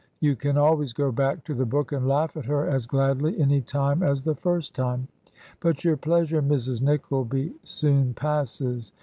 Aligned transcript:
You 0.19 0.35
can 0.35 0.57
always 0.57 0.93
go 0.93 1.11
back 1.11 1.43
to 1.43 1.53
the 1.53 1.67
book 1.67 1.91
and 1.91 2.07
laugh 2.07 2.35
at 2.35 2.45
her 2.45 2.67
as 2.67 2.87
gladly 2.87 3.39
any 3.39 3.61
time 3.61 4.01
as 4.01 4.23
the 4.23 4.33
first 4.33 4.73
time; 4.73 5.07
but 5.59 5.83
your 5.83 5.95
pleasure 5.95 6.39
in 6.39 6.49
Mrs. 6.49 6.81
Nickleby 6.81 7.53
soon 7.63 8.15
passes. 8.15 8.93